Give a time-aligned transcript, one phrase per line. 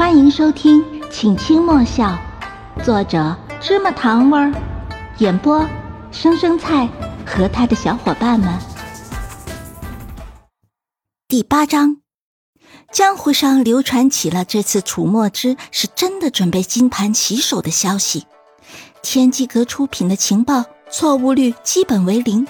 [0.00, 2.18] 欢迎收听，请轻莫笑。
[2.82, 4.50] 作者：芝麻糖味儿，
[5.18, 5.62] 演播：
[6.10, 6.88] 生生菜
[7.26, 8.58] 和他的小伙伴们。
[11.28, 11.98] 第八章，
[12.90, 18.24] 江湖上流传起了这次楚墨之是真的准备金盘洗手的消息。
[19.02, 22.48] 天机阁出品的情报错误率基本为零。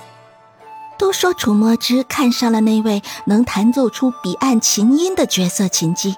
[0.97, 6.15] 都说楚墨之看上了那位能弹奏出彼岸琴音的绝色琴姬。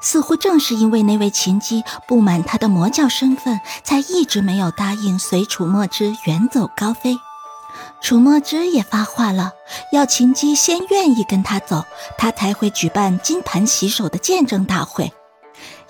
[0.00, 7.16] 似乎正是因为那位琴姬不满他的魔教身份，才一直没有答应随楚墨之远走高飞。
[8.00, 9.52] 楚墨之也发话了，
[9.92, 11.84] 要琴姬先愿意跟他走，
[12.18, 15.12] 他才会举办金盘洗手的见证大会。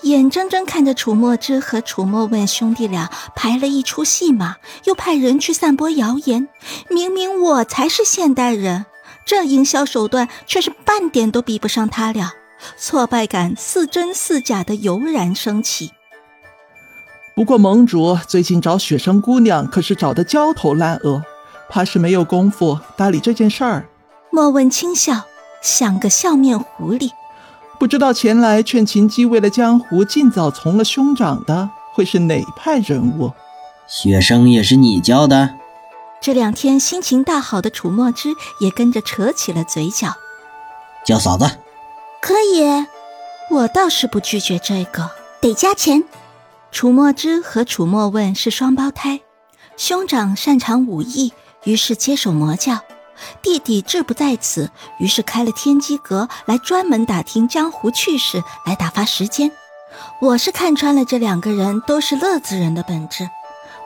[0.03, 6.49] 眼睁睁看着楚墨之和楚墨问兄弟俩排了一出戏码，又派人去散播谣言，
[6.91, 8.85] 明明我才是现代人，
[9.25, 12.33] 这营销手段却是半点都比不上他俩。
[12.77, 15.91] 挫败感似真似假的油然升起。
[17.35, 21.23] 不过盟主最近找雪生姑娘可是找的焦头烂额，
[21.71, 23.87] 怕是没有功夫搭理这件事儿。
[24.31, 25.23] 莫问轻笑，
[25.63, 27.11] 像个笑面狐狸。
[27.79, 33.33] 不知道前来劝秦姬为了江湖尽早从了兄长的，会是哪派人物？
[33.89, 35.55] 雪生也是你教的？
[36.21, 38.29] 这两天心情大好的楚墨之
[38.61, 40.15] 也跟着扯起了嘴角。
[41.05, 41.51] 叫嫂子。
[42.23, 42.87] 可以，
[43.51, 46.05] 我倒是不拒绝这个，得加钱。
[46.71, 49.21] 楚墨之和楚墨问是双胞胎，
[49.77, 51.33] 兄长擅长武艺，
[51.65, 52.77] 于是接手魔教；
[53.43, 54.71] 弟弟志不在此，
[55.01, 59.51] 于是开了天机阁，来专门打听江湖趣事，来打发时间。
[60.21, 63.29] 我是看穿了这两个人都是乐子人的本质，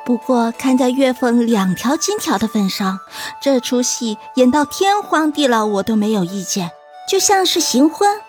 [0.05, 3.00] 不过看在月份两条金条的份上，
[3.41, 6.71] 这出戏演到天荒地老，我都没有意见。
[7.09, 8.21] 就像是行婚。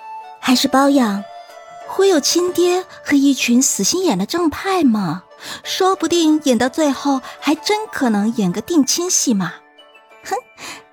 [0.48, 1.26] 还是包养，
[1.90, 5.24] 忽悠亲爹和一群死心眼的正派嘛？
[5.66, 9.56] 说不定演到最后，还真可能演个定亲戏嘛！
[10.24, 10.36] 哼，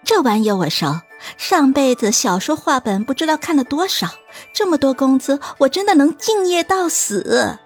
[0.02, 0.98] 这玩意我熟，
[1.36, 4.08] 上辈子小说话本不知道看了多少，
[4.52, 7.56] 这么多工资，我真的能敬业到死。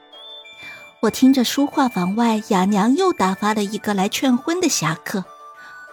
[1.01, 5.25] 我听着书画坊外哑娘又打发了一个来劝婚的侠客，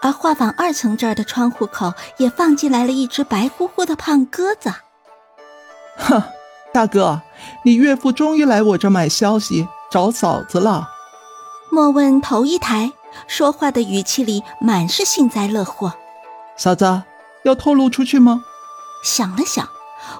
[0.02, 4.74] 而画坊二层这儿的窗户口也放进来了一只白乎乎的胖鸽子。
[5.98, 6.22] 哼，
[6.74, 7.22] 大哥，
[7.64, 10.90] 你岳父终于来我这买消息，找嫂子了。
[11.72, 12.92] 莫问头一抬，
[13.28, 15.94] 说话的语气里满是幸灾乐祸。
[16.58, 17.04] 嫂子，
[17.44, 18.44] 要透露出去吗？
[19.04, 19.68] 想了想，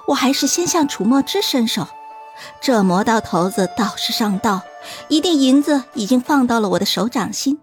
[0.08, 1.86] 我还是先向楚墨之伸手。
[2.60, 4.60] 这魔道头子倒是上道，
[5.08, 7.58] 一锭银子已经放到了我的手掌心。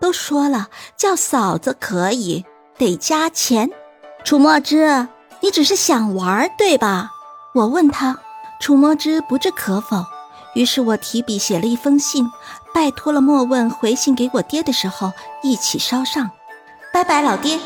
[0.00, 2.44] 都说了，叫嫂子可以，
[2.76, 3.70] 得加钱。
[4.24, 5.08] 楚墨之，
[5.40, 7.10] 你只是想玩，对吧？
[7.52, 8.16] 我问他，
[8.60, 10.04] 楚墨之不置可否。
[10.54, 12.30] 于是我提笔写了一封信，
[12.74, 15.12] 拜托了莫问回信给我爹的时候
[15.42, 16.30] 一起捎上。
[16.92, 17.58] 拜拜，老爹，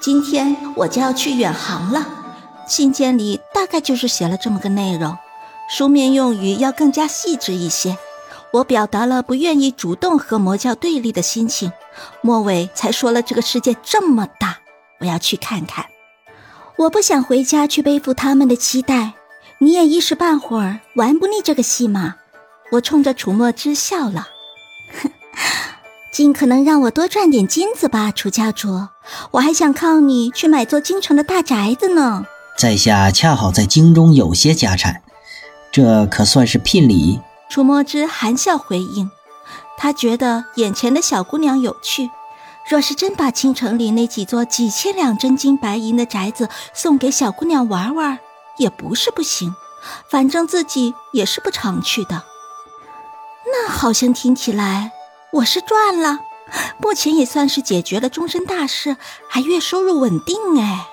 [0.00, 2.06] 今天我就要去远航了。
[2.66, 5.16] 信件里大概就是写了这么个内容，
[5.68, 7.96] 书面用语要更加细致一些。
[8.52, 11.72] 我表达了不愿意主动和魔教对立的心情。
[12.20, 14.58] 末尾才说了这个世界这么大，
[15.00, 15.86] 我要去看看。
[16.76, 19.14] 我不想回家去背负他们的期待。
[19.62, 22.16] 你也一时半会儿玩不腻这个戏吗？
[22.72, 24.26] 我冲着楚墨之笑了，
[25.00, 25.08] 哼，
[26.12, 28.88] 尽可能让我多赚点金子吧，楚家主。
[29.30, 32.26] 我还想靠你去买座京城的大宅子呢。
[32.58, 35.00] 在下恰好在京中有些家产，
[35.70, 37.20] 这可算是聘礼。
[37.48, 39.08] 楚墨之含笑回应，
[39.78, 42.10] 他觉得眼前的小姑娘有趣，
[42.68, 48.18] 若是真把京城里那几座几千两真金白银的宅子送给小姑娘玩玩。
[48.58, 49.54] 也不是不行，
[50.08, 52.22] 反正自己也是不常去的。
[53.46, 54.92] 那好像听起来
[55.32, 56.20] 我是赚了，
[56.78, 58.96] 目前也算是解决了终身大事，
[59.28, 60.88] 还月收入稳定哎。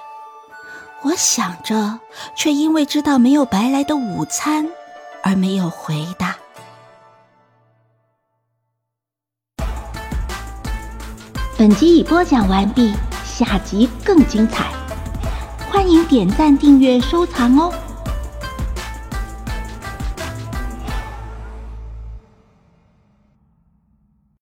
[1.03, 1.99] 我想着，
[2.35, 4.67] 却因为知道没有白来的午餐
[5.23, 6.35] 而没有回答。
[11.57, 12.93] 本集已播讲完毕，
[13.25, 14.78] 下集更精彩。
[15.71, 17.88] 欢迎点赞、订阅、收藏哦！